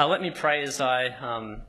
[0.00, 1.60] Uh, let me pray as I, um,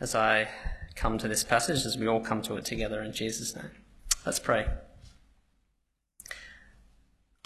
[0.00, 0.48] as I
[0.96, 3.70] come to this passage, as we all come to it together in Jesus' name.
[4.26, 4.66] Let's pray.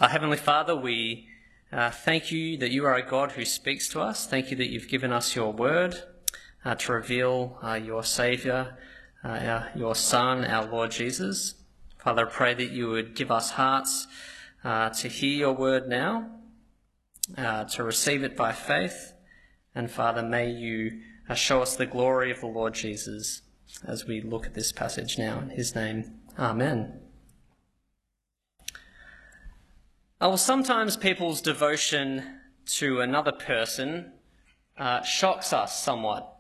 [0.01, 1.29] Our Heavenly Father, we
[1.71, 4.27] uh, thank you that you are a God who speaks to us.
[4.27, 6.03] Thank you that you've given us your word
[6.65, 8.79] uh, to reveal uh, your Saviour,
[9.23, 11.53] uh, our, your Son, our Lord Jesus.
[11.99, 14.07] Father, I pray that you would give us hearts
[14.65, 16.31] uh, to hear your word now,
[17.37, 19.13] uh, to receive it by faith.
[19.79, 21.03] And Father, may you
[21.37, 23.43] show us the glory of the Lord Jesus
[23.87, 25.39] as we look at this passage now.
[25.39, 26.99] In his name, Amen.
[30.21, 32.41] Oh, well, sometimes people's devotion
[32.71, 34.15] to another person
[34.77, 36.37] uh, shocks us somewhat.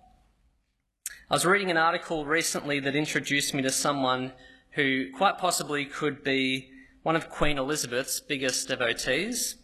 [1.30, 4.32] I was reading an article recently that introduced me to someone
[4.72, 6.72] who quite possibly could be
[7.04, 9.54] one of Queen Elizabeth's biggest devotees.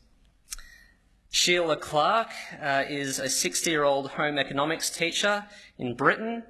[1.35, 2.31] Sheila Clark
[2.63, 6.45] uh, is a 60 year old home economics teacher in Britain,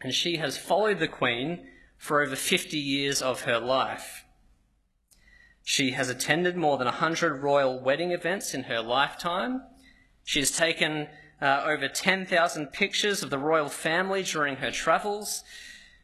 [0.00, 1.66] and she has followed the Queen
[1.98, 4.24] for over 50 years of her life.
[5.64, 9.62] She has attended more than 100 royal wedding events in her lifetime.
[10.22, 11.08] She has taken
[11.40, 15.42] uh, over 10,000 pictures of the royal family during her travels.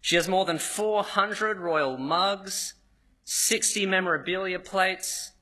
[0.01, 2.75] She has more than 400 royal mugs,
[3.23, 5.35] 60 memorabilia plates,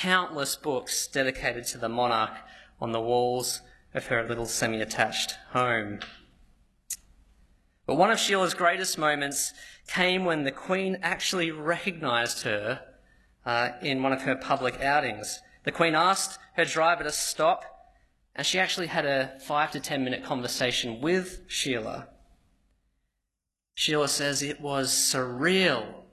[0.00, 2.32] countless books dedicated to the monarch
[2.80, 3.60] on the walls
[3.92, 6.00] of her little semi attached home.
[7.86, 9.52] But one of Sheila's greatest moments
[9.86, 12.80] came when the Queen actually recognised her
[13.44, 15.40] uh, in one of her public outings.
[15.64, 17.64] The Queen asked her driver to stop,
[18.34, 22.08] and she actually had a five to ten minute conversation with Sheila.
[23.74, 26.04] Sheila says it was surreal.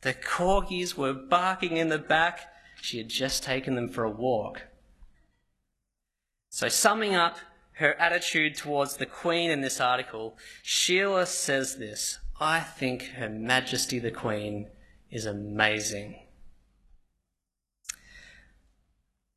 [0.00, 2.48] The corgis were barking in the back.
[2.82, 4.62] She had just taken them for a walk.
[6.50, 7.38] So, summing up
[7.74, 14.00] her attitude towards the Queen in this article, Sheila says this I think Her Majesty
[14.00, 14.68] the Queen
[15.12, 16.18] is amazing.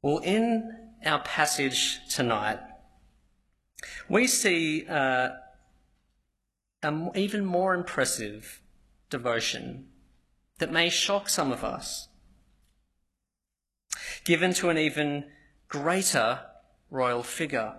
[0.02, 2.60] Well, in our passage tonight,
[4.10, 5.30] we see uh,
[6.82, 8.64] an even more impressive
[9.12, 9.90] devotion
[10.58, 12.08] that may shock some of us,
[14.26, 15.26] given to an even
[15.70, 16.42] greater
[16.90, 17.76] royal figure.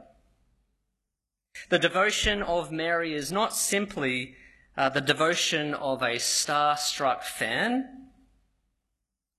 [1.68, 4.34] The devotion of Mary is not simply
[4.76, 8.08] uh, the devotion of a star struck fan.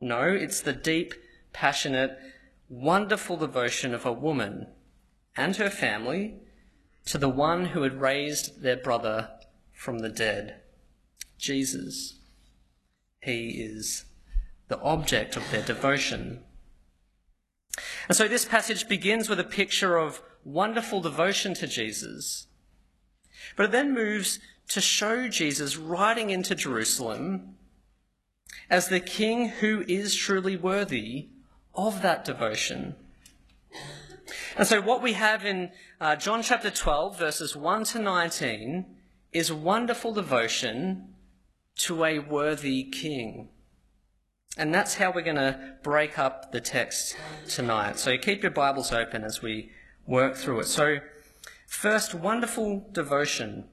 [0.01, 1.13] No, it's the deep,
[1.53, 2.18] passionate,
[2.69, 4.68] wonderful devotion of a woman
[5.35, 6.35] and her family
[7.06, 9.29] to the one who had raised their brother
[9.72, 10.62] from the dead,
[11.38, 12.16] Jesus.
[13.22, 14.06] He is
[14.68, 16.44] the object of their devotion.
[18.07, 22.47] And so this passage begins with a picture of wonderful devotion to Jesus.
[23.56, 27.56] But it then moves to show Jesus riding into Jerusalem
[28.69, 31.29] as the king who is truly worthy
[31.73, 32.95] of that devotion.
[34.57, 38.85] And so, what we have in uh, John chapter 12, verses 1 to 19,
[39.31, 41.13] is wonderful devotion
[41.78, 43.50] to a worthy king.
[44.57, 47.16] And that's how we're going to break up the text
[47.47, 48.00] tonight.
[48.00, 49.72] So, keep your Bibles open as we
[50.06, 50.68] work through it.
[50.68, 50.97] So,
[51.68, 53.66] first, wonderful devotion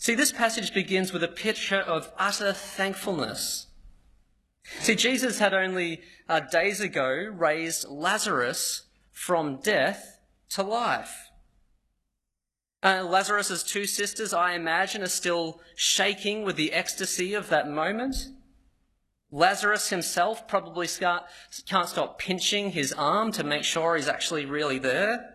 [0.00, 3.66] See, this passage begins with a picture of utter thankfulness.
[4.78, 10.20] See, Jesus had only uh, days ago raised Lazarus from death
[10.50, 11.30] to life.
[12.80, 18.28] Uh, Lazarus's two sisters, I imagine, are still shaking with the ecstasy of that moment.
[19.30, 25.34] Lazarus himself probably can't, stop pinching his arm to make sure he's actually really there.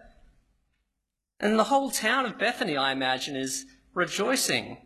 [1.40, 4.78] And the whole town of Bethany, I imagine, is rejoicing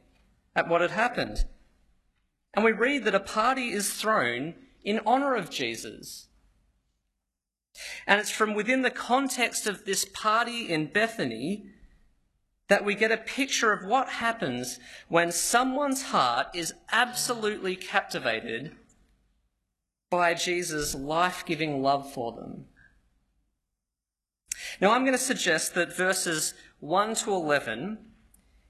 [0.56, 1.46] at what had happened.
[2.54, 6.28] And we read that a party is thrown in honor of Jesus.
[8.06, 11.68] And it's from within the context of this party in Bethany
[12.68, 18.76] that we get a picture of what happens when someone's heart is absolutely captivated
[20.10, 22.66] by Jesus' life giving love for them.
[24.82, 27.98] Now, I'm going to suggest that verses 1 to 11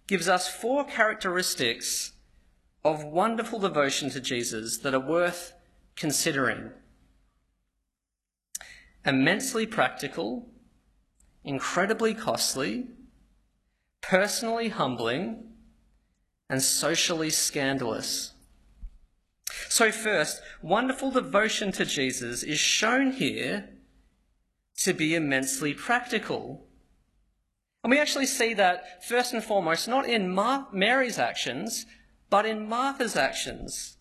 [0.08, 2.14] gives us four characteristics
[2.84, 5.54] of wonderful devotion to Jesus that are worth
[5.96, 6.72] considering
[9.06, 10.50] immensely practical,
[11.44, 12.88] incredibly costly,
[14.02, 15.44] personally humbling,
[16.50, 18.34] and socially scandalous.
[19.70, 23.70] So, first, wonderful devotion to Jesus is shown here
[24.78, 26.68] to be immensely practical.
[27.84, 31.86] And we actually see that, first and foremost, not in Mar- Mary's actions,
[32.30, 33.98] but in Martha's actions.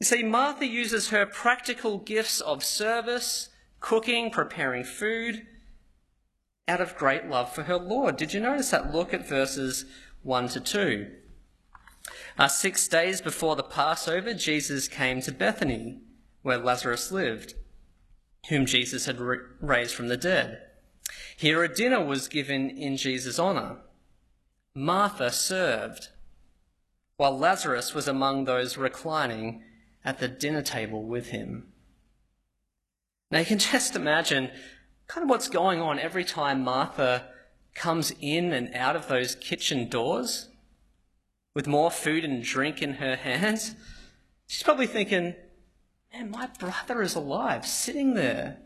[0.00, 5.46] You see, Martha uses her practical gifts of service, cooking, preparing food,
[6.66, 8.16] out of great love for her Lord.
[8.16, 8.92] Did you notice that?
[8.92, 9.84] Look at verses
[10.22, 11.10] 1 to 2.
[12.38, 16.00] Uh, six days before the Passover, Jesus came to Bethany,
[16.42, 17.54] where Lazarus lived,
[18.48, 20.62] whom Jesus had re- raised from the dead.
[21.36, 23.78] Here a dinner was given in Jesus' honour.
[24.74, 26.08] Martha served,
[27.16, 29.62] while Lazarus was among those reclining
[30.04, 31.68] at the dinner table with him.
[33.30, 34.50] Now you can just imagine
[35.06, 37.26] kind of what's going on every time Martha
[37.74, 40.48] comes in and out of those kitchen doors
[41.54, 43.74] with more food and drink in her hands.
[44.46, 45.34] She's probably thinking,
[46.12, 48.58] man, my brother is alive, sitting there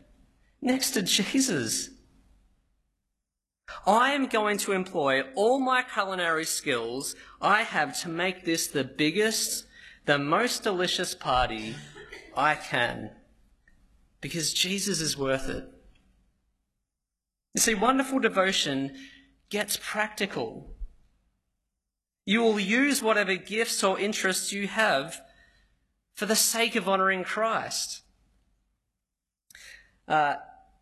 [0.61, 1.89] next to Jesus.
[3.85, 8.83] I am going to employ all my culinary skills I have to make this the
[8.83, 9.65] biggest,
[10.05, 11.75] the most delicious party
[12.35, 13.11] I can.
[14.21, 15.65] Because Jesus is worth it.
[17.55, 18.95] You see, wonderful devotion
[19.49, 20.76] gets practical.
[22.27, 25.21] You will use whatever gifts or interests you have
[26.13, 28.01] for the sake of honouring Christ.
[30.09, 30.35] Uh,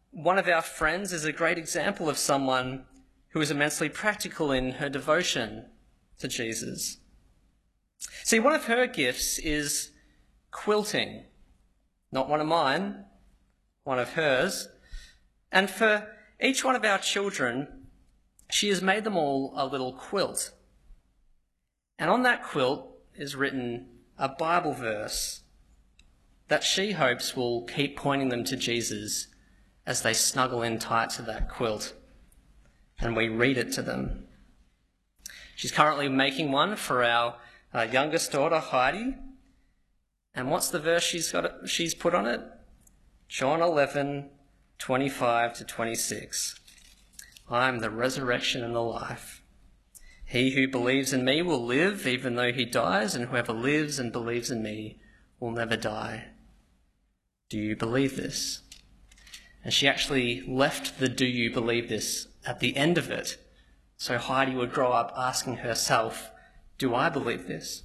[0.10, 2.86] one of our friends is a great example of someone
[3.30, 5.68] who is immensely practical in her devotion
[6.18, 6.98] to Jesus.
[8.24, 9.92] See, one of her gifts is
[10.50, 11.26] quilting.
[12.12, 13.06] Not one of mine,
[13.84, 14.68] one of hers.
[15.52, 16.08] And for
[16.42, 17.86] each one of our children,
[18.50, 20.52] she has made them all a little quilt.
[21.98, 23.88] And on that quilt is written
[24.18, 25.42] a Bible verse
[26.48, 29.28] that she hopes will keep pointing them to Jesus
[29.86, 31.94] as they snuggle in tight to that quilt
[33.00, 34.26] and we read it to them.
[35.56, 37.38] She's currently making one for our
[37.74, 39.16] uh, youngest daughter, Heidi.
[40.34, 41.68] And what's the verse she's got?
[41.68, 42.42] She's put on it?
[43.28, 44.30] John 11,
[44.80, 46.60] 25 to 26.
[47.50, 49.42] I am the resurrection and the life.
[50.26, 54.12] He who believes in me will live even though he dies, and whoever lives and
[54.12, 55.00] believes in me
[55.40, 56.26] will never die.
[57.50, 58.62] Do you believe this?
[59.64, 63.38] And she actually left the do you believe this at the end of it.
[63.98, 66.32] So Heidi would grow up asking herself,
[66.78, 67.84] Do I believe this?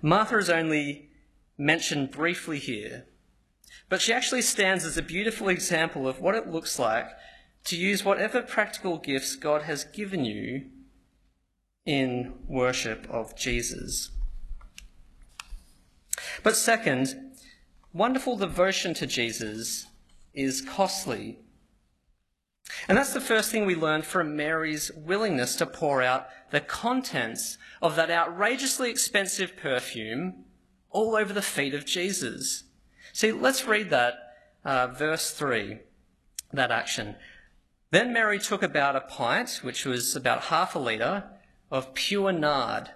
[0.00, 1.10] Martha is only
[1.56, 3.06] mentioned briefly here,
[3.88, 7.08] but she actually stands as a beautiful example of what it looks like
[7.64, 10.66] to use whatever practical gifts God has given you
[11.84, 14.10] in worship of Jesus.
[16.42, 17.36] But second,
[17.92, 19.86] wonderful devotion to Jesus
[20.34, 21.38] is costly.
[22.88, 27.58] And that's the first thing we learn from Mary's willingness to pour out the contents
[27.80, 30.44] of that outrageously expensive perfume
[30.90, 32.64] all over the feet of Jesus.
[33.12, 34.14] See, let's read that,
[34.64, 35.78] uh, verse 3,
[36.52, 37.16] that action.
[37.92, 41.24] Then Mary took about a pint, which was about half a litre,
[41.70, 42.90] of pure nard,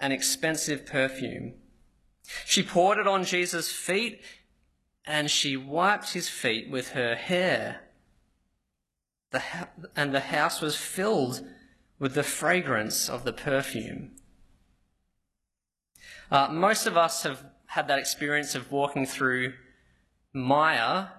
[0.00, 1.54] an expensive perfume.
[2.44, 4.20] She poured it on Jesus' feet
[5.06, 7.82] and she wiped his feet with her hair.
[9.30, 9.42] The
[9.94, 11.46] and the house was filled
[12.00, 14.16] with the fragrance of the perfume.
[16.28, 19.52] Uh, most of us have had that experience of walking through
[20.32, 21.10] Myer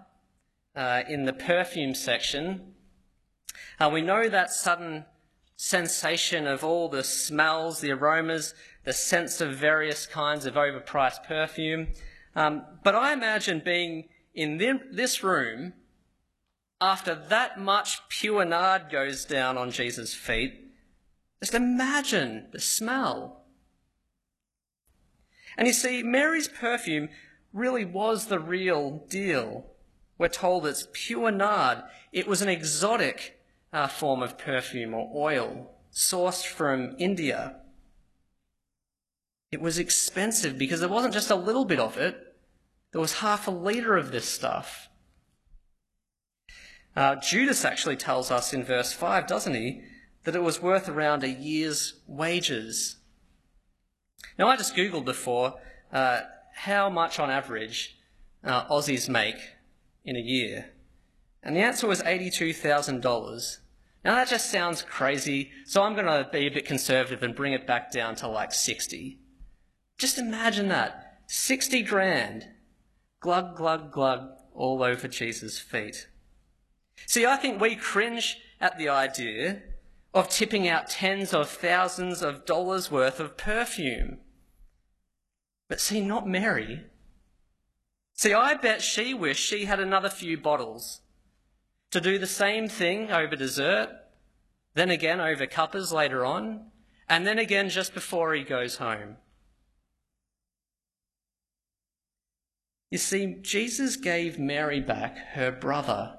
[0.75, 2.74] uh, in the perfume section.
[3.82, 5.04] Uh, we know that sudden
[5.56, 11.88] sensation of all the smells, the aromas, the sense of various kinds of overpriced perfume.
[12.36, 14.60] Um, but I imagine being in
[14.92, 15.74] this room
[16.80, 20.54] after that much pure nard goes down on Jesus' feet.
[21.40, 23.46] Just imagine the smell.
[25.58, 27.10] And you see, Mary's perfume
[27.52, 29.66] really was the real deal.
[30.20, 31.80] We're told it's pure nard.
[32.12, 33.40] It was an exotic
[33.74, 37.58] uh, form of perfume or oil sourced from India.
[39.51, 42.36] It was expensive because there wasn't just a little bit of it,
[42.92, 44.90] there was half a litre of this stuff.
[46.96, 49.82] Uh, Judas actually tells us in verse 5, doesn't he,
[50.24, 52.98] that it was worth around a year's wages.
[54.38, 55.56] Now, I just Googled before
[55.92, 56.22] uh,
[56.54, 57.98] how much on average
[58.44, 59.38] uh, Aussies make
[60.04, 60.72] in a year.
[61.44, 63.58] And the answer was $82,000.
[64.03, 67.53] Now, that just sounds crazy, so I'm going to be a bit conservative and bring
[67.53, 69.20] it back down to like 60.
[69.98, 72.48] Just imagine that 60 grand,
[73.20, 76.08] glug, glug, glug, all over Jesus' feet.
[77.05, 79.62] See, I think we cringe at the idea
[80.13, 84.17] of tipping out tens of thousands of dollars worth of perfume.
[85.70, 86.84] But see, not Mary.
[88.13, 91.01] See, I bet she wished she had another few bottles
[91.91, 93.89] to do the same thing over dessert,
[94.74, 96.71] then again over cuppers later on,
[97.07, 99.17] and then again just before he goes home.
[102.89, 106.17] You see, Jesus gave Mary back her brother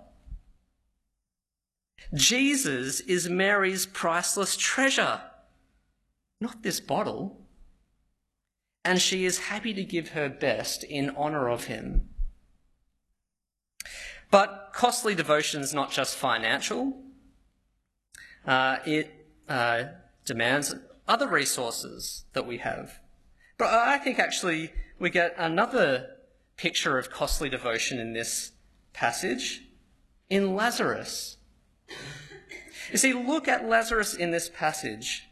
[2.15, 5.23] Jesus is Mary's priceless treasure,
[6.41, 7.39] not this bottle.
[8.85, 12.11] And she is happy to give her best in honour of him.
[14.33, 16.97] But costly devotion is not just financial,
[18.47, 19.11] uh, it
[19.47, 19.85] uh,
[20.25, 20.75] demands
[21.07, 22.99] other resources that we have.
[23.59, 26.17] But I think actually we get another
[26.57, 28.53] picture of costly devotion in this
[28.95, 29.65] passage
[30.31, 31.37] in Lazarus.
[32.91, 35.29] You see, look at Lazarus in this passage.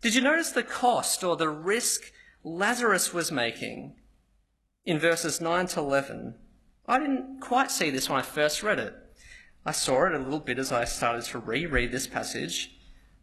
[0.00, 2.12] Did you notice the cost or the risk
[2.44, 3.96] Lazarus was making
[4.84, 6.36] in verses 9 to 11?
[6.88, 8.94] I didn't quite see this when I first read it.
[9.66, 12.74] I saw it a little bit as I started to reread this passage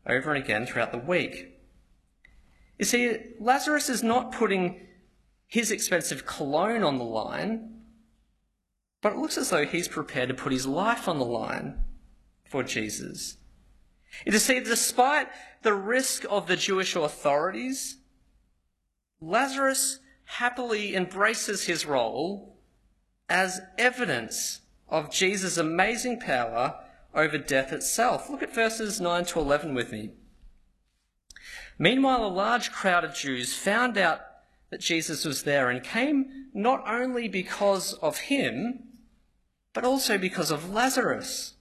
[0.06, 1.60] over and again throughout the week.
[2.78, 4.86] You see, Lazarus is not putting
[5.48, 7.82] his expensive cologne on the line,
[9.02, 11.80] but it looks as though he's prepared to put his life on the line
[12.48, 13.38] for Jesus.
[14.26, 15.28] You see, despite
[15.64, 17.98] the risk of the Jewish authorities,
[19.20, 22.55] Lazarus happily embraces his role
[23.29, 26.79] as evidence of Jesus' amazing power
[27.13, 28.29] over death itself.
[28.29, 30.12] Look at verses 9 to 11 with me.
[31.77, 34.22] Meanwhile, a large crowd of Jews found out
[34.70, 38.84] that Jesus was there and came not only because of him,
[39.74, 41.55] but also because of Lazarus,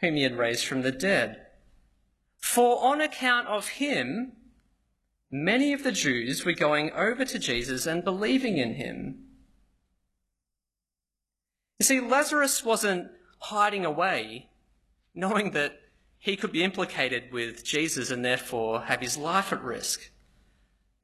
[0.00, 1.46] whom he had raised from the dead.
[2.36, 4.32] For on account of him,
[5.30, 9.27] many of the Jews were going over to Jesus and believing in him.
[11.78, 14.50] You see, Lazarus wasn't hiding away,
[15.14, 15.80] knowing that
[16.18, 20.10] he could be implicated with Jesus and therefore have his life at risk.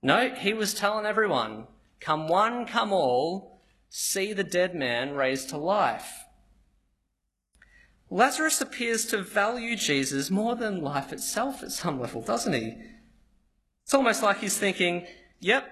[0.02, 1.68] No, he was telling everyone,
[2.00, 6.24] come one, come all, see the dead man raised to life.
[8.10, 12.74] Lazarus appears to value Jesus more than life itself at some level, doesn't he?
[13.84, 15.06] It's almost like he's thinking,
[15.40, 15.68] yep,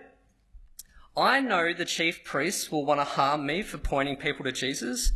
[1.16, 5.12] I know the chief priests will want to harm me for pointing people to Jesus,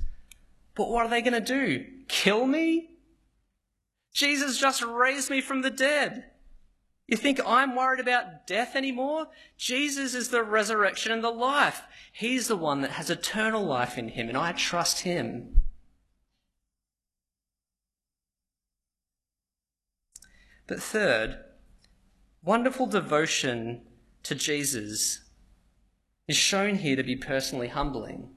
[0.75, 1.87] but what are they going to do?
[2.07, 2.91] Kill me?
[4.13, 6.25] Jesus just raised me from the dead.
[7.07, 9.29] You think I'm worried about death anymore?
[9.57, 11.83] Jesus is the resurrection and the life.
[12.13, 15.63] He's the one that has eternal life in him, and I trust him.
[20.67, 21.39] But third,
[22.43, 23.83] wonderful devotion
[24.25, 25.21] to Jesus
[26.29, 28.31] is shown here to be personally humbling.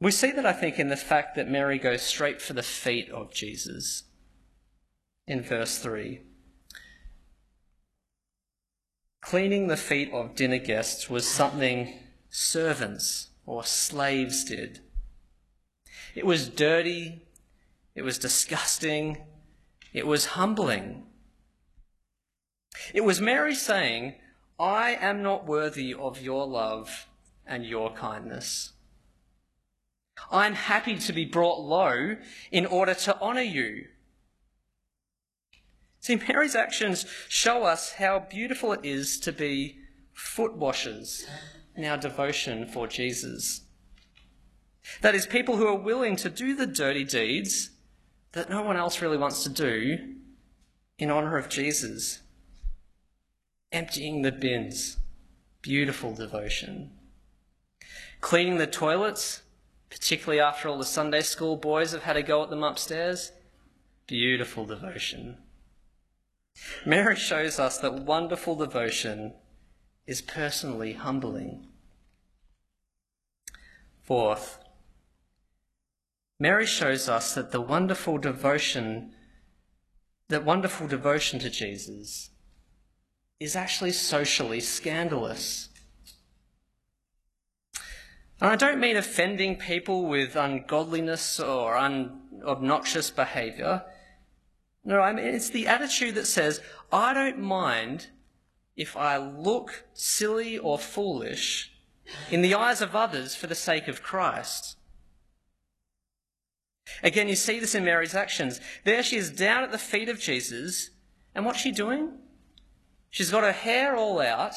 [0.00, 3.08] We see that, I think, in the fact that Mary goes straight for the feet
[3.10, 4.04] of Jesus
[5.26, 6.20] in verse 3.
[9.20, 11.94] Cleaning the feet of dinner guests was something
[12.28, 14.80] servants or slaves did.
[16.14, 17.24] It was dirty,
[17.94, 19.18] it was disgusting.
[19.92, 21.04] It was humbling.
[22.92, 24.16] It was Mary saying,
[24.58, 27.06] I am not worthy of your love
[27.46, 28.72] and your kindness.
[30.30, 32.16] I'm happy to be brought low
[32.52, 33.86] in order to honour you.
[36.00, 39.78] See, Mary's actions show us how beautiful it is to be
[40.12, 41.26] foot washers
[41.74, 43.62] in our devotion for Jesus.
[45.00, 47.70] That is, people who are willing to do the dirty deeds
[48.32, 50.16] that no one else really wants to do
[50.98, 52.20] in honour of Jesus.
[53.74, 54.98] Emptying the bins,
[55.60, 56.92] beautiful devotion.
[58.20, 59.42] Cleaning the toilets,
[59.90, 63.32] particularly after all the Sunday school boys have had a go at them upstairs,
[64.06, 65.38] beautiful devotion.
[66.86, 69.34] Mary shows us that wonderful devotion
[70.06, 71.66] is personally humbling.
[74.04, 74.60] Fourth,
[76.38, 79.12] Mary shows us that the wonderful devotion,
[80.28, 82.30] that wonderful devotion to Jesus
[83.40, 85.68] is actually socially scandalous.
[88.40, 93.84] And I don't mean offending people with ungodliness or un- obnoxious behaviour.
[94.84, 96.60] No, I mean it's the attitude that says,
[96.92, 98.08] I don't mind
[98.76, 101.72] if I look silly or foolish
[102.30, 104.76] in the eyes of others for the sake of Christ.
[107.02, 108.60] Again, you see this in Mary's actions.
[108.84, 110.90] There she is down at the feet of Jesus,
[111.34, 112.18] and what's she doing?
[113.14, 114.56] She's got her hair all out,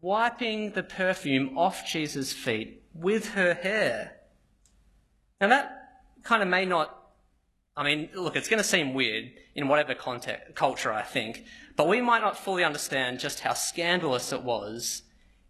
[0.00, 4.16] wiping the perfume off Jesus' feet with her hair.
[5.40, 5.70] Now, that
[6.24, 6.98] kind of may not,
[7.76, 11.44] I mean, look, it's going to seem weird in whatever context, culture, I think,
[11.76, 15.02] but we might not fully understand just how scandalous it was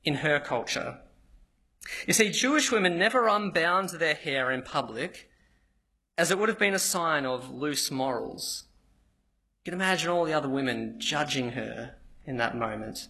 [0.05, 0.99] in her culture.
[2.07, 5.31] You see, Jewish women never unbound their hair in public,
[6.19, 8.65] as it would have been a sign of loose morals.
[9.65, 11.95] You can imagine all the other women judging her
[12.27, 13.09] in that moment.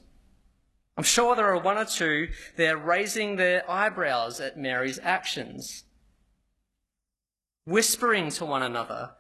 [0.97, 5.83] I'm sure there are one or two there raising their eyebrows at Mary's actions,
[7.65, 9.15] whispering to one another,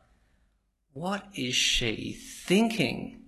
[0.93, 3.23] What is she thinking?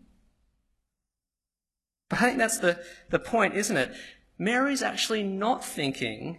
[2.08, 3.92] But I think that's the, the point, isn't it?
[4.38, 6.38] Mary's actually not thinking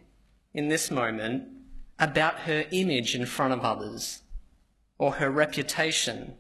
[0.53, 1.49] in this moment
[1.99, 4.21] about her image in front of others
[4.97, 6.35] or her reputation.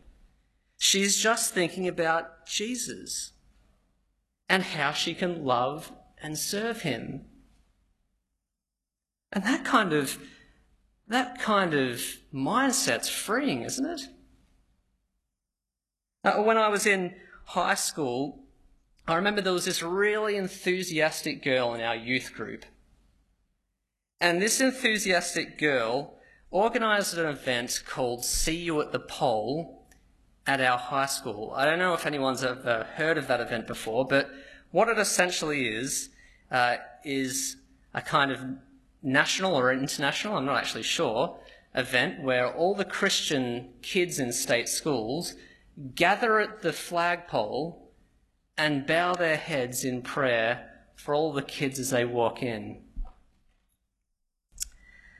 [0.77, 3.33] She's just thinking about Jesus
[4.47, 5.91] and how she can love
[6.21, 7.25] and serve him.
[9.31, 10.17] And that kind of
[11.07, 12.01] that kind of
[12.33, 14.01] mindset's freeing, isn't it?
[16.23, 17.15] Uh, when I was in
[17.45, 18.43] high school,
[19.07, 22.65] I remember there was this really enthusiastic girl in our youth group.
[24.19, 26.15] And this enthusiastic girl
[26.51, 29.76] organised an event called See You at the Pole
[30.47, 31.53] at our high school.
[31.55, 34.31] I don't know if anyone's ever heard of that event before, but
[34.71, 36.09] what it essentially is,
[36.49, 37.57] uh, is
[37.93, 38.39] a kind of
[39.03, 41.37] national or international, I'm not actually sure,
[41.75, 45.35] event where all the Christian kids in state schools
[45.93, 47.91] gather at the flagpole
[48.57, 52.81] and bow their heads in prayer for all the kids as they walk in.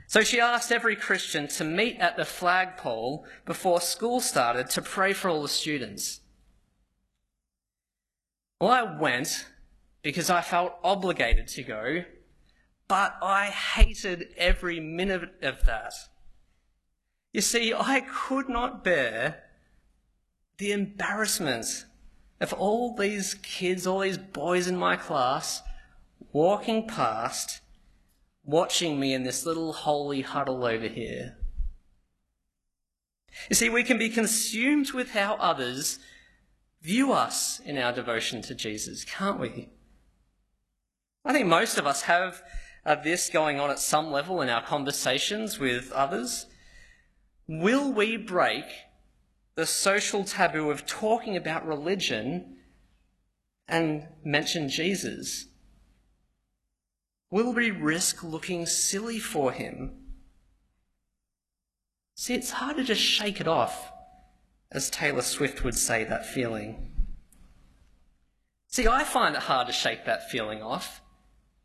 [0.08, 5.12] So she asked every Christian to meet at the flagpole before school started to pray
[5.12, 6.22] for all the students.
[8.62, 9.46] Well, I went
[10.02, 12.04] because I felt obligated to go,
[12.88, 15.94] but I hated every minute of that.
[17.34, 19.44] You see, I could not bear
[20.58, 21.86] the embarrassment
[22.40, 25.62] of all these kids, all these boys in my class,
[26.32, 27.60] walking past,
[28.48, 31.38] watching me in this little holy huddle over here.
[33.50, 36.00] You see, we can be consumed with how others
[36.82, 39.70] view us in our devotion to Jesus, can't we?
[41.26, 42.42] I think most of us have
[42.86, 46.46] uh, this going on at some level in our conversations with others.
[47.48, 48.64] Will we break
[49.56, 52.58] the social taboo of talking about religion
[53.68, 55.47] and mention Jesus?
[57.30, 59.92] Will we risk looking silly for him?
[62.16, 63.92] See, it's hard to shake it off,
[64.72, 66.92] as Taylor Swift would say, that feeling.
[68.68, 71.02] See, I find it hard to shake that feeling off,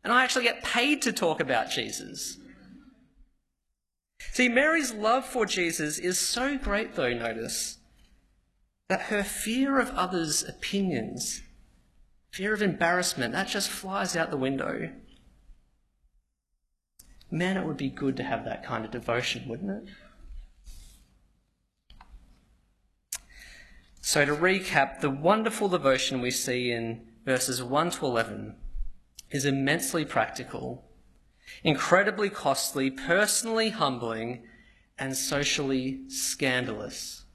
[0.03, 2.37] and I actually get paid to talk about Jesus.
[4.31, 7.77] See, Mary's love for Jesus is so great, though, notice,
[8.89, 11.41] that her fear of others' opinions,
[12.31, 14.91] fear of embarrassment, that just flies out the window.
[17.33, 19.93] Man, it would be good to have that kind of devotion, wouldn't it?
[24.01, 28.55] So, to recap, the wonderful devotion we see in verses 1 to 11
[29.31, 30.85] is immensely practical,
[31.63, 34.43] incredibly costly, personally humbling,
[34.99, 37.25] and socially scandalous.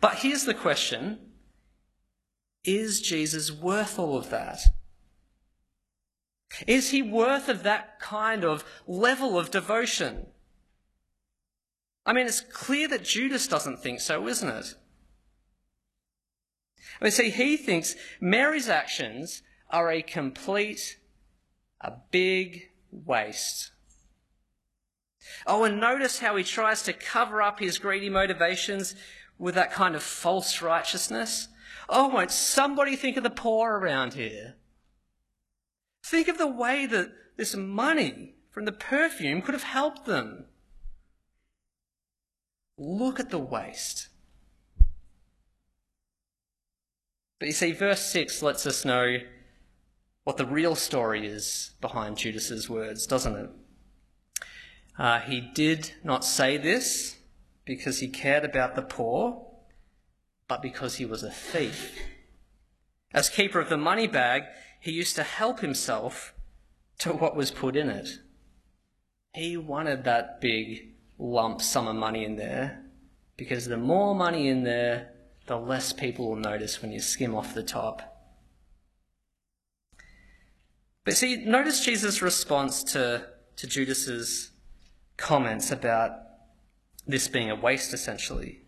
[0.00, 1.18] But here's the question
[2.62, 4.60] Is Jesus worth all of that?
[6.66, 10.26] Is he worth of that kind of level of devotion?
[12.06, 14.74] I mean, it's clear that Judas doesn't think so, isn't it?
[17.00, 20.98] I mean, see, he thinks Mary's actions are a complete,
[21.80, 23.72] a big waste.
[25.46, 28.94] Oh, and notice how he tries to cover up his greedy motivations
[29.38, 31.48] with that kind of false righteousness?
[31.88, 34.56] Oh, won't somebody think of the poor around here?
[36.08, 40.46] Think of the way that this money from the perfume could have helped them.
[42.78, 44.08] Look at the waste.
[47.38, 49.18] But you see, verse 6 lets us know
[50.24, 53.50] what the real story is behind Judas's words, doesn't it?
[54.98, 57.18] Uh, he did not say this
[57.66, 59.46] because he cared about the poor,
[60.48, 61.98] but because he was a thief.
[63.12, 64.44] As keeper of the money bag,
[64.88, 66.32] he used to help himself
[66.98, 68.20] to what was put in it.
[69.34, 72.86] He wanted that big lump sum of money in there
[73.36, 75.12] because the more money in there,
[75.44, 78.00] the less people will notice when you skim off the top.
[81.04, 84.52] But see, notice Jesus' response to, to Judas's
[85.18, 86.12] comments about
[87.06, 88.62] this being a waste, essentially.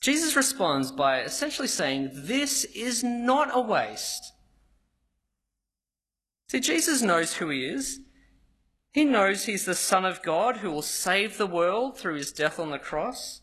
[0.00, 4.32] Jesus responds by essentially saying, This is not a waste.
[6.48, 8.00] See, Jesus knows who he is.
[8.92, 12.58] He knows he's the Son of God who will save the world through his death
[12.58, 13.42] on the cross.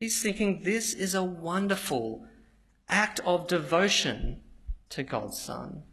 [0.00, 2.26] He's thinking this is a wonderful
[2.88, 4.40] act of devotion
[4.90, 5.84] to God's Son.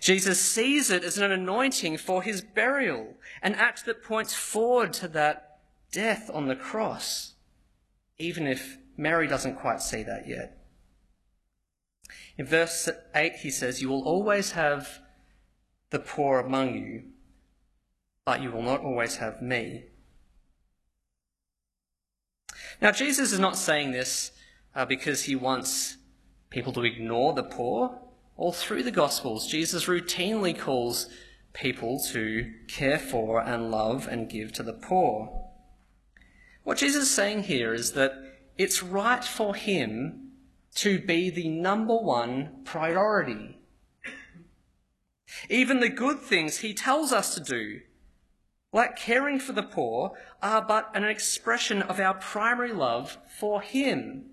[0.00, 5.08] Jesus sees it as an anointing for his burial, an act that points forward to
[5.08, 5.60] that
[5.92, 7.34] death on the cross,
[8.18, 10.57] even if Mary doesn't quite see that yet.
[12.36, 15.00] In verse 8, he says, You will always have
[15.90, 17.04] the poor among you,
[18.24, 19.84] but you will not always have me.
[22.80, 24.30] Now, Jesus is not saying this
[24.74, 25.96] uh, because he wants
[26.50, 27.98] people to ignore the poor.
[28.36, 31.08] All through the Gospels, Jesus routinely calls
[31.52, 35.44] people to care for and love and give to the poor.
[36.62, 38.12] What Jesus is saying here is that
[38.56, 40.27] it's right for him
[40.76, 43.58] to be the number one priority.
[45.48, 47.80] Even the good things he tells us to do,
[48.72, 54.30] like caring for the poor, are but an expression of our primary love for him.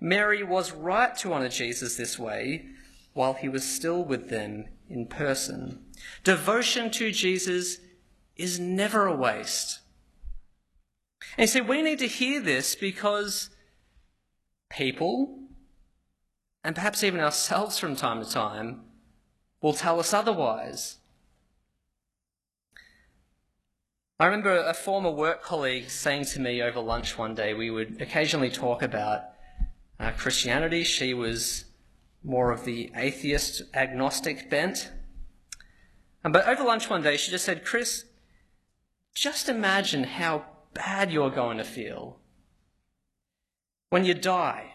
[0.00, 2.66] Mary was right to honour Jesus this way
[3.14, 5.84] while he was still with them in person.
[6.24, 7.78] Devotion to Jesus
[8.36, 9.80] is never a waste.
[11.36, 13.50] And so we need to hear this because
[14.70, 15.38] people,
[16.62, 18.82] and perhaps even ourselves from time to time,
[19.60, 20.98] will tell us otherwise.
[24.20, 28.02] I remember a former work colleague saying to me over lunch one day, we would
[28.02, 29.22] occasionally talk about
[30.00, 30.82] uh, Christianity.
[30.82, 31.66] She was
[32.24, 34.90] more of the atheist, agnostic bent.
[36.24, 38.04] But over lunch one day, she just said, Chris,
[39.14, 42.18] just imagine how bad you're going to feel
[43.90, 44.74] when you die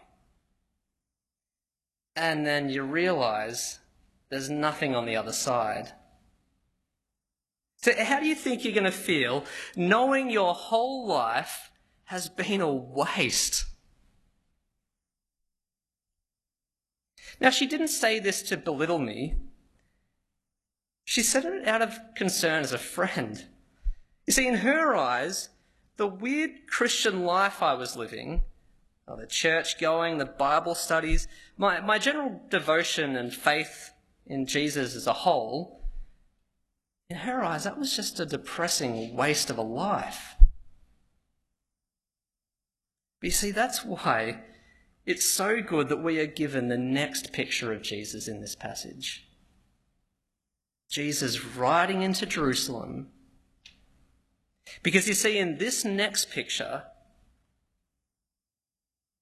[2.15, 3.79] and then you realize
[4.29, 5.93] there's nothing on the other side.
[7.77, 9.43] So, how do you think you're going to feel
[9.75, 11.71] knowing your whole life
[12.05, 13.65] has been a waste?
[17.41, 19.35] Now, she didn't say this to belittle me.
[21.03, 23.45] She said it out of concern as a friend.
[24.25, 25.49] You see, in her eyes,
[25.97, 28.43] the weird Christian life I was living,
[29.07, 33.91] the church going, the Bible studies, my, my general devotion and faith
[34.25, 35.83] in Jesus as a whole,
[37.09, 40.35] in her eyes, that was just a depressing waste of a life.
[43.19, 44.39] But you see, that's why
[45.05, 49.27] it's so good that we are given the next picture of Jesus in this passage.
[50.89, 53.07] Jesus riding into Jerusalem.
[54.81, 56.83] Because you see, in this next picture,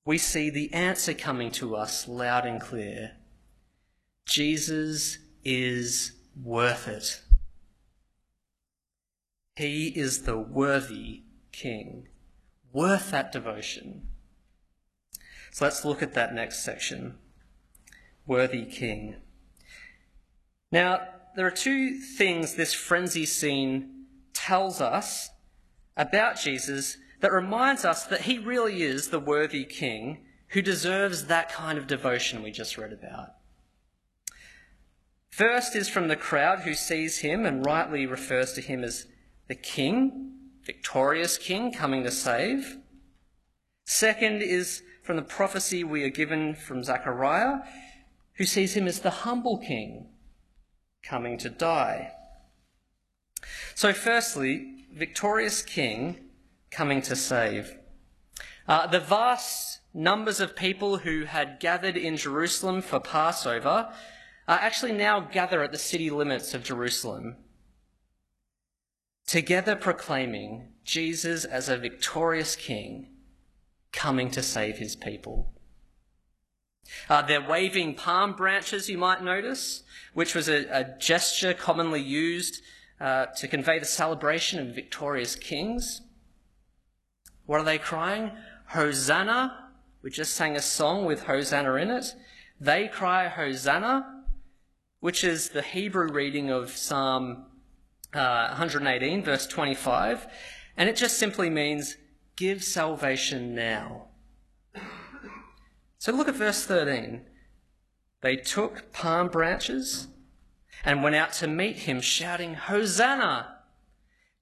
[0.06, 3.18] we see the answer coming to us loud and clear.
[4.26, 7.22] Jesus is worth it.
[9.56, 12.08] He is the worthy king,
[12.72, 14.08] worth that devotion.
[15.52, 17.16] So let's look at that next section.
[18.26, 19.16] Worthy King.
[20.72, 21.02] Now,
[21.36, 25.30] there are two things this frenzy scene tells us
[25.98, 31.52] about Jesus that reminds us that he really is the worthy king who deserves that
[31.52, 33.36] kind of devotion we just read about.
[35.30, 39.06] First is from the crowd who sees him and rightly refers to him as
[39.48, 40.34] the king,
[40.66, 42.78] victorious king coming to save.
[43.86, 47.60] Second is from the prophecy we are given from Zechariah,
[48.34, 50.10] who sees him as the humble king
[51.04, 52.12] coming to die.
[53.74, 56.31] So, firstly, victorious king
[56.72, 57.78] coming to save.
[58.68, 63.94] Uh, the vast numbers of people who had gathered in Jerusalem for Passover
[64.48, 67.36] are actually now gather at the city limits of Jerusalem,
[69.28, 73.10] together proclaiming Jesus as a victorious king
[73.92, 75.54] coming to save his people.
[77.10, 82.62] Uh, they're waving palm branches, you might notice, which was a, a gesture commonly used
[83.00, 86.02] uh, to convey the celebration of victorious kings.
[87.45, 88.32] What are they crying?
[88.67, 89.69] Hosanna.
[90.01, 92.15] We just sang a song with Hosanna in it.
[92.60, 94.23] They cry, Hosanna,
[94.99, 97.45] which is the Hebrew reading of Psalm
[98.13, 100.27] uh, 118, verse 25,
[100.77, 101.97] and it just simply means,
[102.36, 104.08] Give salvation now.
[105.97, 107.21] So look at verse 13.
[108.21, 110.08] They took palm branches
[110.84, 113.61] and went out to meet him, shouting, Hosanna!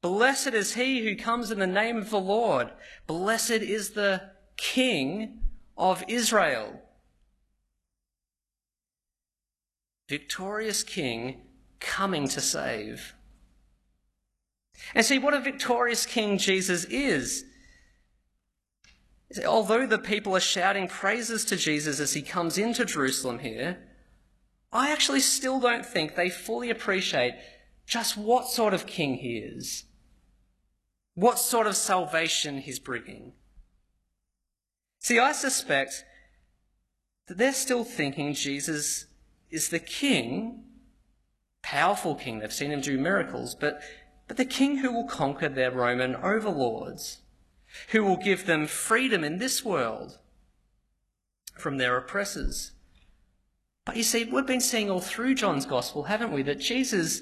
[0.01, 2.69] Blessed is he who comes in the name of the Lord.
[3.05, 5.41] Blessed is the King
[5.77, 6.81] of Israel.
[10.07, 11.41] Victorious King
[11.79, 13.13] coming to save.
[14.95, 17.45] And see, what a victorious King Jesus is.
[19.45, 23.77] Although the people are shouting praises to Jesus as he comes into Jerusalem here,
[24.71, 27.35] I actually still don't think they fully appreciate
[27.85, 29.85] just what sort of king he is,
[31.19, 33.33] what sort of salvation he's bringing.
[34.99, 36.05] See, I suspect
[37.27, 39.05] that they're still thinking Jesus
[39.49, 40.63] is the king,
[41.61, 43.81] powerful king, they've seen him do miracles, but,
[44.27, 47.19] but the king who will conquer their Roman overlords,
[47.89, 50.19] who will give them freedom in this world
[51.57, 52.71] from their oppressors.
[53.85, 57.21] But you see, we've been seeing all through John's gospel, haven't we, that Jesus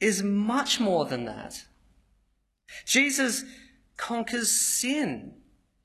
[0.00, 1.64] is much more than that.
[2.84, 3.44] Jesus
[3.96, 5.34] conquers sin,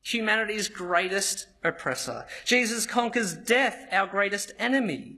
[0.02, 2.26] humanity's greatest oppressor.
[2.46, 5.18] Jesus conquers death, our greatest enemy.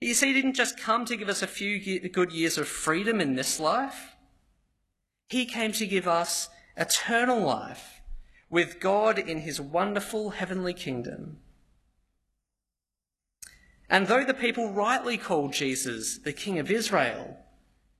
[0.00, 3.20] You see, he didn't just come to give us a few good years of freedom
[3.20, 4.16] in this life.
[5.28, 8.00] He came to give us eternal life
[8.48, 11.38] with God in his wonderful heavenly kingdom.
[13.90, 17.38] And though the people rightly call Jesus the King of Israel,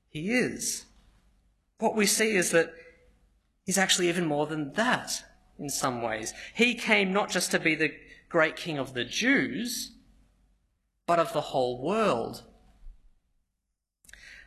[0.08, 0.84] he is.
[1.78, 2.72] What we see is that
[3.64, 5.24] he's actually even more than that
[5.58, 6.34] in some ways.
[6.54, 7.92] He came not just to be the
[8.28, 9.92] great King of the Jews,
[11.06, 12.44] but of the whole world.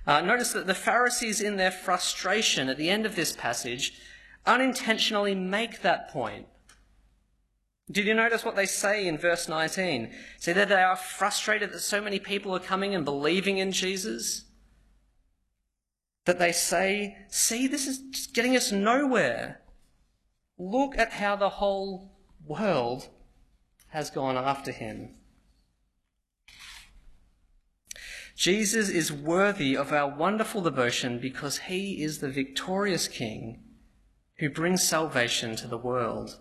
[0.06, 3.94] Uh, notice that the Pharisees, in their frustration at the end of this passage,
[4.46, 6.48] unintentionally make that point.
[7.92, 10.12] Did you notice what they say in verse 19?
[10.40, 14.46] Say that they are frustrated that so many people are coming and believing in Jesus.
[16.26, 19.62] That they say, see, this is getting us nowhere.
[20.58, 22.12] Look at how the whole
[22.46, 23.10] world
[23.90, 25.16] has gone after him.
[28.36, 33.64] Jesus is worthy of our wonderful devotion because he is the victorious King
[34.38, 36.40] who brings salvation to the world.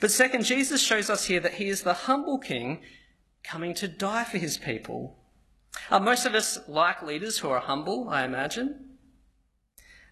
[0.00, 2.82] But second, Jesus shows us here that he is the humble king
[3.42, 5.16] coming to die for his people.
[5.90, 8.96] Uh, most of us like leaders who are humble, I imagine.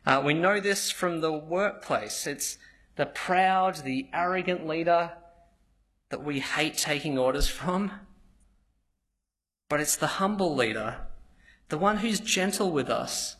[0.06, 2.26] Uh, we know this from the workplace.
[2.26, 2.58] It's
[2.96, 5.12] the proud, the arrogant leader
[6.10, 7.90] that we hate taking orders from.
[9.68, 11.06] But it's the humble leader,
[11.68, 13.36] the one who's gentle with us,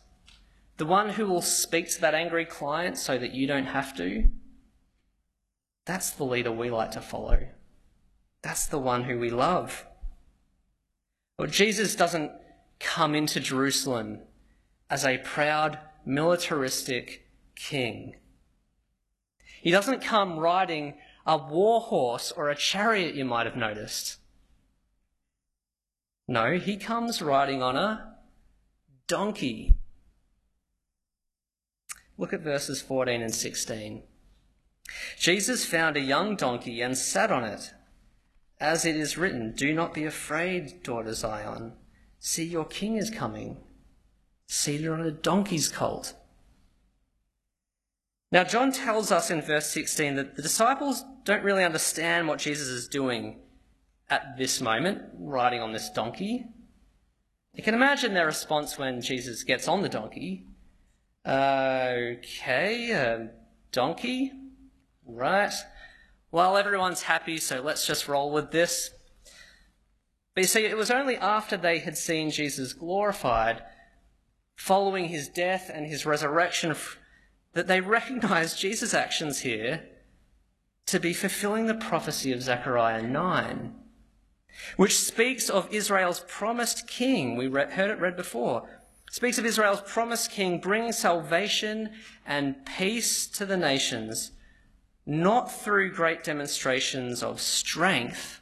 [0.77, 4.29] the one who will speak to that angry client so that you don't have to
[5.85, 7.47] that's the leader we like to follow.
[8.41, 9.85] That's the one who we love.
[11.37, 12.31] But Jesus doesn't
[12.79, 14.19] come into Jerusalem
[14.89, 18.15] as a proud, militaristic king.
[19.61, 20.95] He doesn't come riding
[21.25, 24.17] a war horse or a chariot, you might have noticed.
[26.27, 28.15] No, he comes riding on a
[29.07, 29.75] donkey.
[32.17, 34.03] Look at verses 14 and 16.
[35.19, 37.73] Jesus found a young donkey and sat on it.
[38.65, 41.73] As it is written, Do not be afraid, daughter Zion.
[42.17, 43.57] See, your king is coming,
[44.47, 46.15] seated on a donkey's colt.
[48.31, 52.67] Now, John tells us in verse 16 that the disciples don't really understand what Jesus
[52.67, 53.39] is doing
[54.09, 56.47] at this moment, riding on this donkey.
[57.53, 60.47] You can imagine their response when Jesus gets on the donkey.
[61.23, 63.29] Uh, okay, a
[63.71, 64.31] donkey?
[65.05, 65.53] Right.
[66.35, 68.89] Well, everyone's happy, so let's just roll with this.
[70.33, 73.63] But you see, it was only after they had seen Jesus glorified,
[74.57, 76.75] following his death and his resurrection,
[77.53, 79.85] that they recognized Jesus' actions here
[80.87, 83.73] to be fulfilling the prophecy of Zechariah 9,
[84.75, 87.37] which speaks of Israel's promised king.
[87.37, 88.67] We heard it read before.
[89.09, 91.91] Speaks of Israel's promised king bringing salvation
[92.25, 94.31] and peace to the nations
[95.05, 98.41] not through great demonstrations of strength,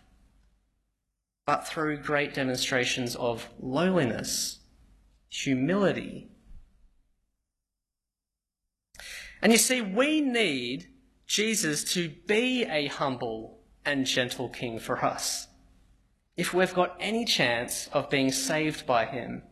[1.45, 4.59] but through great demonstrations of lowliness,
[5.29, 6.29] humility.
[9.41, 10.87] And you see, we need
[11.27, 15.47] Jesus to be a humble and gentle king for us.
[16.37, 19.43] If we've got any chance of being saved by him.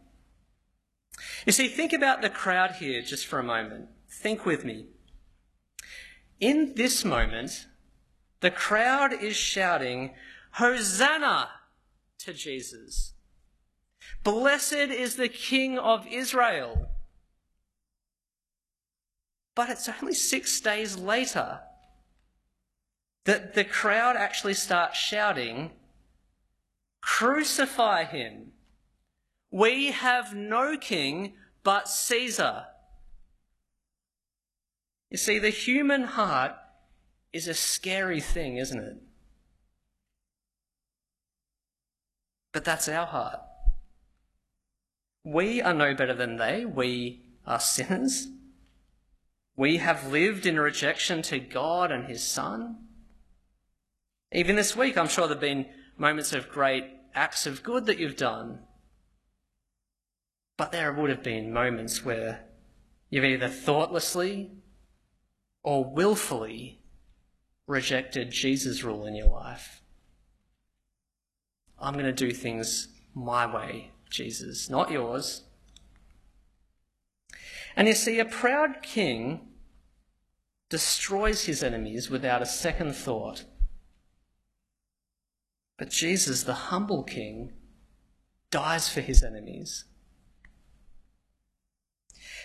[1.45, 3.89] You see, think about the crowd here just for a moment.
[4.09, 4.87] Think with me.
[6.41, 7.67] In this moment,
[8.39, 10.15] the crowd is shouting,
[10.53, 11.49] Hosanna
[12.17, 13.13] to Jesus.
[14.23, 16.89] Blessed is the King of Israel.
[19.53, 21.59] But it's only six days later
[23.25, 25.71] that the crowd actually starts shouting,
[27.01, 28.53] Crucify him!
[29.51, 32.65] We have no king but Caesar.
[35.11, 36.53] You see, the human heart
[37.33, 38.95] is a scary thing, isn't it?
[42.53, 43.41] But that's our heart.
[45.25, 46.65] We are no better than they.
[46.65, 48.27] We are sinners.
[49.57, 52.77] We have lived in rejection to God and His Son.
[54.31, 55.65] Even this week, I'm sure there have been
[55.97, 58.59] moments of great acts of good that you've done.
[60.57, 62.45] But there would have been moments where
[63.09, 64.51] you've either thoughtlessly
[65.63, 66.79] or willfully
[67.67, 69.81] rejected Jesus' rule in your life.
[71.79, 75.43] I'm going to do things my way, Jesus, not yours.
[77.75, 79.47] And you see, a proud king
[80.69, 83.45] destroys his enemies without a second thought.
[85.77, 87.53] But Jesus, the humble king,
[88.51, 89.85] dies for his enemies.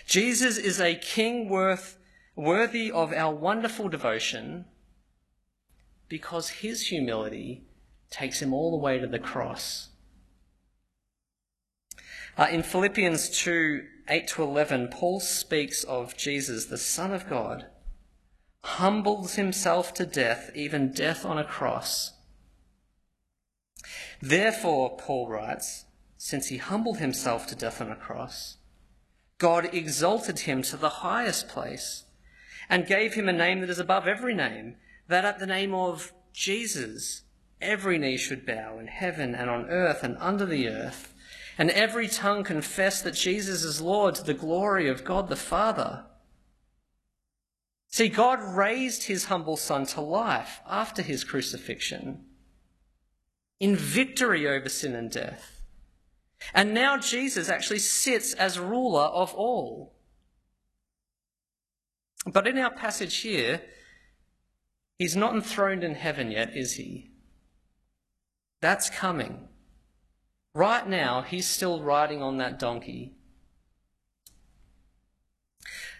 [0.07, 1.96] Jesus is a king worth,
[2.37, 4.65] worthy of our wonderful devotion
[6.07, 7.63] because his humility
[8.09, 9.89] takes him all the way to the cross.
[12.37, 17.65] Uh, in Philippians 2 8 to 11, Paul speaks of Jesus, the Son of God,
[18.63, 22.13] humbles himself to death, even death on a cross.
[24.21, 25.85] Therefore, Paul writes,
[26.17, 28.57] since he humbled himself to death on a cross,
[29.39, 32.05] God exalted him to the highest place
[32.69, 34.75] and gave him a name that is above every name,
[35.07, 37.23] that at the name of Jesus
[37.61, 41.13] every knee should bow in heaven and on earth and under the earth,
[41.57, 46.05] and every tongue confess that Jesus is Lord to the glory of God the Father.
[47.87, 52.25] See, God raised his humble son to life after his crucifixion
[53.59, 55.61] in victory over sin and death.
[56.53, 59.96] And now Jesus actually sits as ruler of all.
[62.27, 63.61] But in our passage here,
[64.99, 67.11] he's not enthroned in heaven yet, is he?
[68.61, 69.47] That's coming.
[70.53, 73.13] Right now, he's still riding on that donkey.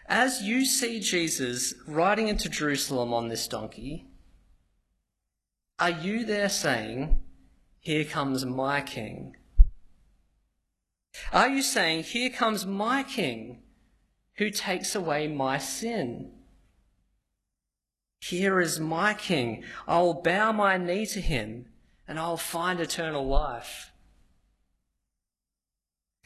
[0.10, 4.08] As you see Jesus riding into Jerusalem on this donkey,
[5.80, 7.22] are you there saying,
[7.80, 9.36] Here comes my king?
[11.32, 13.63] Are you saying, Here comes my king
[14.38, 16.32] who takes away my sin?
[18.19, 19.63] Here is my king.
[19.88, 21.67] I will bow my knee to him
[22.08, 23.91] and I'll find eternal life.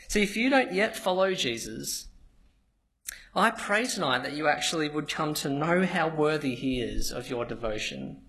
[0.07, 2.07] See, if you don't yet follow Jesus,
[3.33, 7.29] I pray tonight that you actually would come to know how worthy he is of
[7.29, 8.21] your devotion.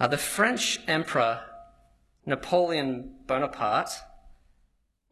[0.00, 1.42] Uh, the French Emperor
[2.26, 3.90] Napoleon Bonaparte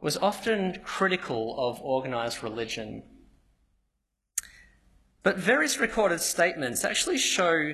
[0.03, 3.01] was often critical of organized religion.
[5.23, 7.71] But various recorded statements actually show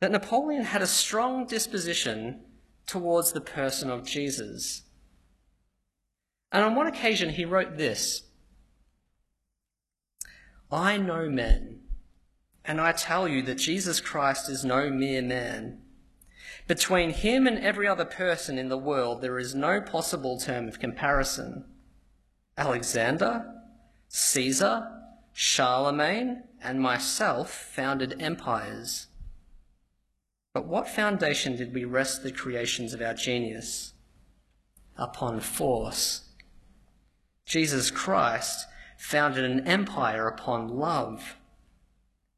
[0.00, 2.42] that Napoleon had a strong disposition
[2.86, 4.82] towards the person of Jesus.
[6.52, 8.24] And on one occasion, he wrote this
[10.70, 11.80] I know men,
[12.66, 15.80] and I tell you that Jesus Christ is no mere man.
[16.70, 20.78] Between him and every other person in the world, there is no possible term of
[20.78, 21.64] comparison.
[22.56, 23.44] Alexander,
[24.06, 24.88] Caesar,
[25.32, 29.08] Charlemagne, and myself founded empires.
[30.54, 33.94] But what foundation did we rest the creations of our genius?
[34.96, 36.28] Upon force.
[37.46, 41.34] Jesus Christ founded an empire upon love.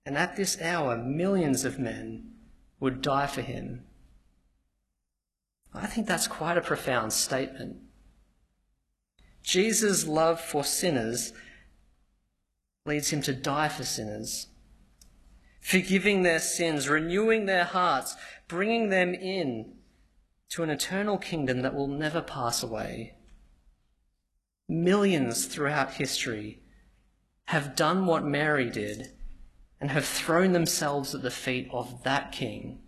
[0.06, 2.30] And at this hour, millions of men
[2.80, 3.84] would die for him.
[5.74, 7.76] I think that's quite a profound statement.
[9.42, 11.32] Jesus' love for sinners
[12.84, 14.48] leads him to die for sinners
[15.62, 18.16] forgiving their sins, renewing their hearts,
[18.48, 19.72] bringing them in
[20.50, 23.14] to an eternal kingdom that will never pass away.
[24.68, 26.60] Millions throughout history
[27.46, 29.12] have done what Mary did
[29.80, 32.80] and have thrown themselves at the feet of that king.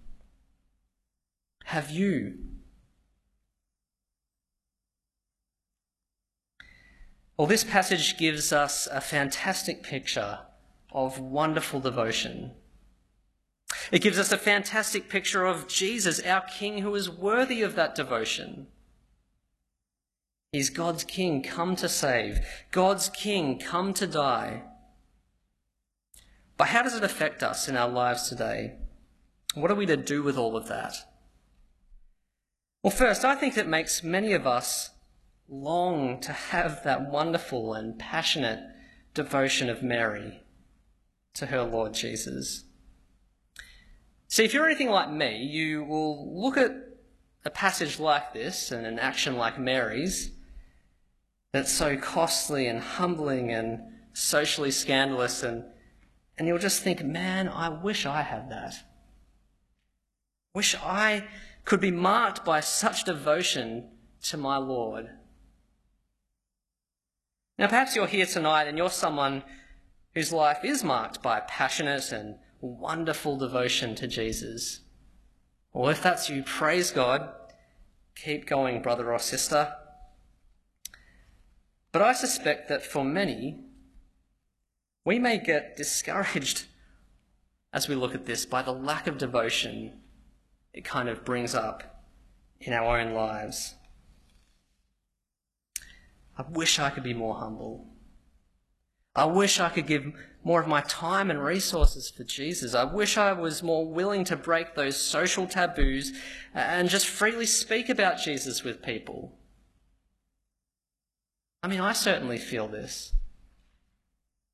[1.66, 2.34] Have you?
[7.36, 10.40] Well, this passage gives us a fantastic picture
[10.92, 12.52] of wonderful devotion.
[13.90, 17.96] It gives us a fantastic picture of Jesus, our King, who is worthy of that
[17.96, 18.68] devotion.
[20.52, 22.38] He's God's King, come to save.
[22.70, 24.62] God's King, come to die.
[26.56, 28.74] But how does it affect us in our lives today?
[29.54, 30.94] What are we to do with all of that?
[32.84, 34.90] Well, first, I think it makes many of us
[35.48, 38.60] long to have that wonderful and passionate
[39.12, 40.40] devotion of Mary
[41.34, 42.64] to her Lord Jesus.
[44.28, 46.72] See, if you're anything like me, you will look at
[47.44, 50.30] a passage like this and an action like Mary's
[51.52, 53.80] that's so costly and humbling and
[54.12, 55.64] socially scandalous and
[56.36, 58.74] and you'll just think, man, I wish I had that.
[60.52, 61.28] Wish I
[61.64, 63.90] could be marked by such devotion
[64.22, 65.10] to my Lord.
[67.58, 69.44] Now, perhaps you're here tonight and you're someone
[70.14, 74.80] whose life is marked by passionate and wonderful devotion to Jesus.
[75.72, 77.30] Well, if that's you, praise God.
[78.16, 79.74] Keep going, brother or sister.
[81.92, 83.60] But I suspect that for many,
[85.04, 86.66] we may get discouraged
[87.72, 90.00] as we look at this by the lack of devotion
[90.74, 92.02] it kind of brings up
[92.60, 93.76] in our own lives.
[96.36, 97.86] I wish I could be more humble.
[99.16, 100.12] I wish I could give
[100.42, 102.74] more of my time and resources for Jesus.
[102.74, 106.12] I wish I was more willing to break those social taboos
[106.52, 109.38] and just freely speak about Jesus with people.
[111.62, 113.14] I mean, I certainly feel this.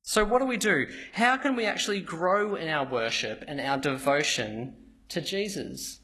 [0.03, 0.87] So, what do we do?
[1.13, 4.75] How can we actually grow in our worship and our devotion
[5.09, 6.00] to Jesus?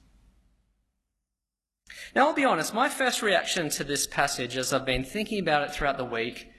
[2.15, 5.63] Now, I'll be honest, my first reaction to this passage as I've been thinking about
[5.63, 6.49] it throughout the week,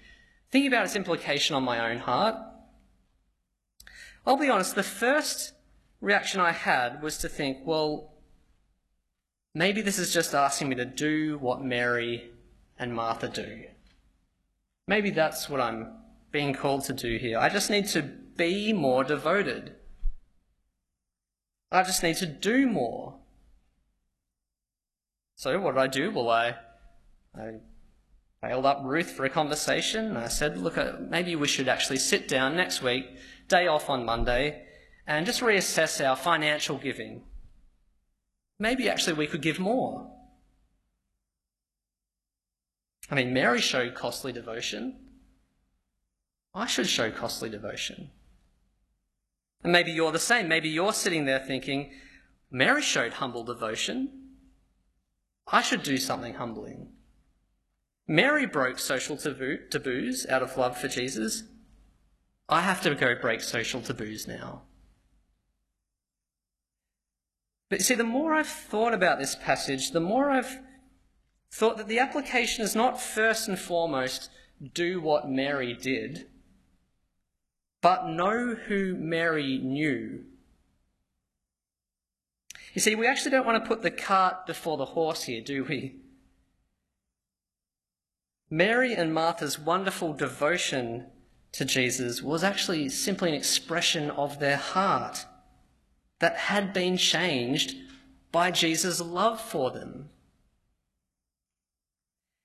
[0.51, 2.37] thinking about its implication on my own heart,
[4.27, 5.55] I'll be honest, the first
[6.01, 8.13] reaction I had was to think, well,
[9.55, 12.31] maybe this is just asking me to do what Mary
[12.79, 13.65] and Martha do.
[14.87, 15.95] Maybe that's what I'm
[16.31, 17.39] being called to do here.
[17.39, 19.75] I just need to be more devoted.
[21.73, 23.19] I just need to do more.
[25.39, 26.11] So what did I do?
[26.11, 26.57] Well, I,
[27.33, 27.61] I
[28.43, 30.17] bailed up Ruth for a conversation.
[30.17, 33.07] I said, look, uh, maybe we should actually sit down next week,
[33.47, 34.65] day off on Monday,
[35.07, 37.23] and just reassess our financial giving.
[38.59, 40.11] Maybe actually we could give more.
[43.09, 44.97] I mean, Mary showed costly devotion.
[46.53, 48.11] I should show costly devotion.
[49.63, 50.49] And maybe you're the same.
[50.49, 51.93] Maybe you're sitting there thinking,
[52.51, 54.25] Mary showed humble devotion.
[55.51, 56.91] I should do something humbling.
[58.07, 61.45] Mary broke social taboo, taboos out of love for Jesus.
[62.49, 64.63] I have to go break social taboos now.
[67.71, 70.59] But see, the more I've thought about this passage, the more I've
[71.53, 74.31] thought that the application is not first and foremost
[74.75, 76.29] do what Mary did,
[77.83, 80.25] but know who Mary knew.
[82.75, 85.65] You see, we actually don't want to put the cart before the horse here, do
[85.65, 85.97] we?
[88.51, 91.07] Mary and Martha's wonderful devotion
[91.53, 95.27] to Jesus was actually simply an expression of their heart
[96.19, 97.75] that had been changed
[98.33, 100.11] by Jesus' love for them.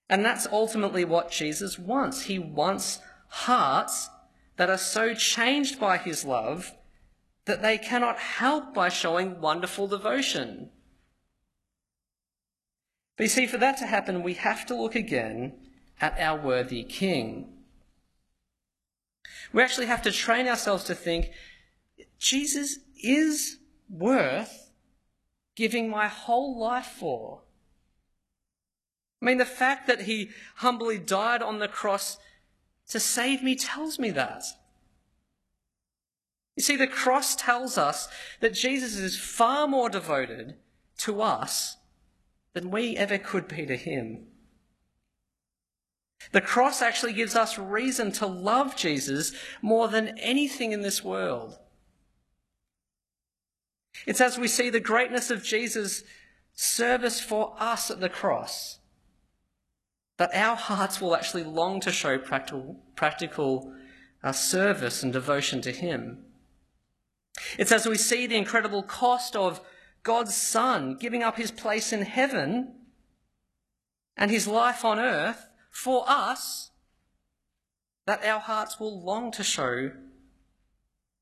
[0.10, 2.24] And that's ultimately what Jesus wants.
[2.24, 3.00] He wants
[3.30, 4.10] hearts
[4.58, 6.74] that are so changed by his love
[7.46, 10.70] that they cannot help by showing wonderful devotion.
[13.18, 15.54] But you see, for that to happen, we have to look again
[16.02, 17.50] at our worthy King.
[19.52, 21.32] We actually have to train ourselves to think
[22.18, 23.58] Jesus is
[23.90, 24.72] worth
[25.56, 27.42] giving my whole life for.
[29.22, 32.18] I mean, the fact that he humbly died on the cross
[32.90, 34.44] to save me tells me that.
[36.56, 38.08] You see, the cross tells us
[38.40, 40.56] that Jesus is far more devoted
[41.00, 41.78] to us
[42.54, 44.28] than we ever could be to him.
[46.32, 51.58] The cross actually gives us reason to love Jesus more than anything in this world.
[54.06, 56.04] It's as we see the greatness of Jesus'
[56.54, 58.80] service for us at the cross
[60.18, 63.74] that our hearts will actually long to show practical, practical
[64.24, 66.23] uh, service and devotion to Him.
[67.58, 69.62] It's as we see the incredible cost of
[70.04, 72.76] God's Son giving up his place in heaven
[74.16, 76.72] and his life on earth for us
[78.06, 79.92] that our hearts will long to show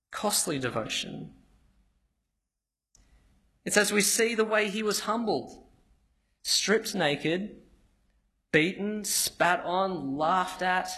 [0.10, 1.32] costly devotion.
[3.64, 5.64] It's as we see the way he was humbled,
[6.42, 7.56] stripped naked,
[8.52, 10.90] beaten, spat on, laughed at,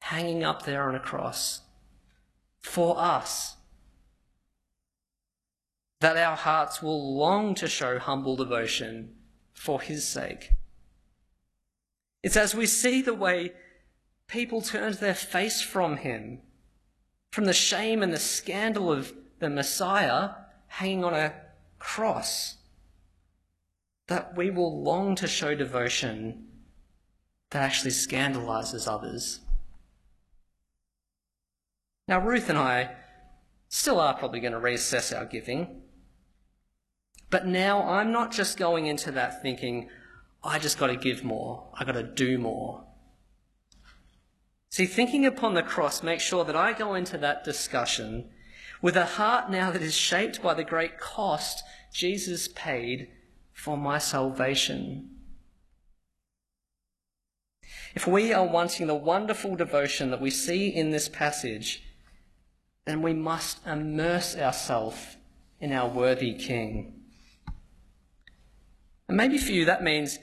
[0.00, 1.62] hanging up there on a cross
[2.66, 3.56] for us.
[6.00, 9.14] That our hearts will long to show humble devotion
[9.54, 10.50] for his sake.
[12.22, 13.52] It's as we see the way
[14.26, 16.40] people turned their face from him,
[17.30, 20.30] from the shame and the scandal of the Messiah
[20.66, 21.34] hanging on a
[21.78, 22.56] cross,
[24.08, 26.48] that we will long to show devotion
[27.50, 29.40] that actually scandalizes others.
[32.08, 32.94] Now, Ruth and I
[33.68, 35.82] still are probably going to reassess our giving.
[37.30, 39.88] But now I'm not just going into that thinking,
[40.44, 42.84] I just got to give more, I got to do more.
[44.70, 48.30] See, thinking upon the cross makes sure that I go into that discussion
[48.82, 53.08] with a heart now that is shaped by the great cost Jesus paid
[53.52, 55.10] for my salvation.
[57.94, 61.82] If we are wanting the wonderful devotion that we see in this passage,
[62.86, 65.16] then we must immerse ourselves
[65.60, 67.02] in our worthy King.
[69.08, 70.18] And maybe for you that means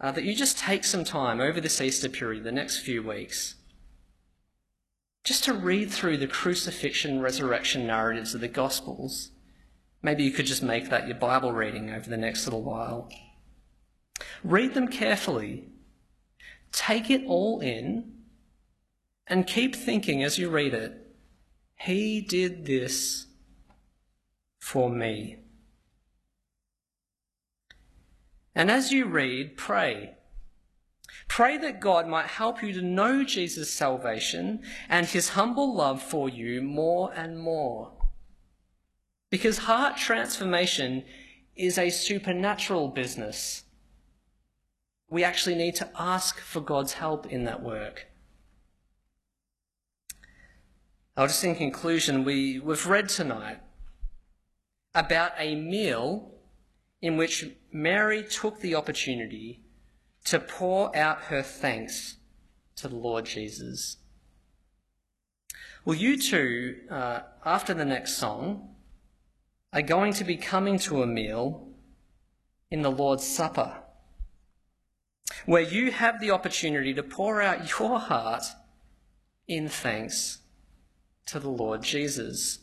[0.00, 3.54] uh, that you just take some time over this Easter period, the next few weeks,
[5.24, 9.30] just to read through the crucifixion resurrection narratives of the Gospels.
[10.02, 13.08] Maybe you could just make that your Bible reading over the next little while.
[14.42, 15.68] Read them carefully,
[16.72, 18.12] take it all in,
[19.28, 21.01] and keep thinking as you read it,
[21.84, 23.26] He did this
[24.60, 25.38] for me.
[28.54, 30.14] And as you read, pray.
[31.26, 36.28] Pray that God might help you to know Jesus' salvation and his humble love for
[36.28, 37.90] you more and more.
[39.28, 41.02] Because heart transformation
[41.56, 43.64] is a supernatural business.
[45.10, 48.11] We actually need to ask for God's help in that work.
[51.22, 53.60] I'll just in conclusion, we, we've read tonight
[54.92, 56.34] about a meal
[57.00, 59.62] in which Mary took the opportunity
[60.24, 62.16] to pour out her thanks
[62.74, 63.98] to the Lord Jesus.
[65.84, 68.74] Well, you too, uh, after the next song,
[69.72, 71.68] are going to be coming to a meal
[72.68, 73.76] in the Lord's Supper,
[75.46, 78.42] where you have the opportunity to pour out your heart
[79.46, 80.40] in thanks
[81.26, 82.58] to the Lord Jesus.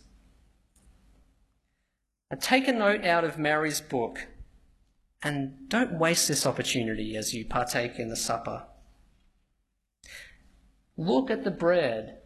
[2.32, 4.28] Now, take a note out of Mary's book
[5.24, 8.66] and don't waste this opportunity as you partake in the supper.
[10.96, 12.20] Look at the bread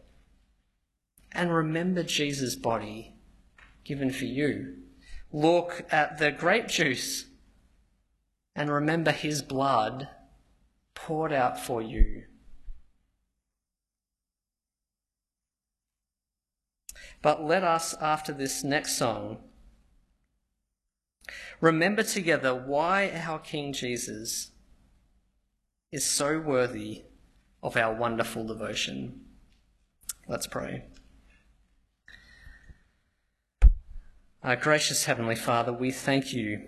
[1.32, 3.14] and remember Jesus' body
[3.84, 4.76] given for you.
[5.32, 7.26] Look at the grape juice
[8.54, 10.08] and remember his blood
[10.94, 12.24] poured out for you.
[17.24, 19.38] But let us, after this next song,
[21.58, 24.50] remember together why our King Jesus
[25.90, 27.04] is so worthy
[27.62, 29.22] of our wonderful devotion.
[30.28, 30.84] Let's pray.
[34.42, 36.60] Our gracious Heavenly Father, we thank you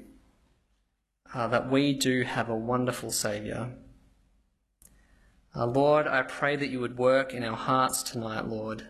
[1.35, 3.75] uh, that we do have a wonderful Saviour.
[5.55, 8.87] Uh, Lord, I pray that you would work in our hearts tonight, Lord,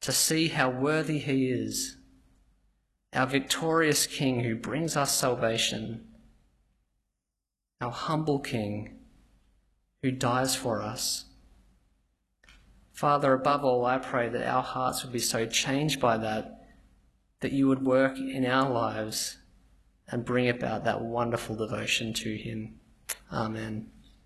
[0.00, 1.96] to see how worthy He is
[3.12, 6.06] our victorious King who brings us salvation,
[7.80, 9.00] our humble King
[10.02, 11.24] who dies for us.
[12.92, 16.66] Father, above all, I pray that our hearts would be so changed by that,
[17.40, 19.38] that you would work in our lives
[20.08, 22.78] and bring about that wonderful devotion to Him.
[23.32, 23.90] Amen.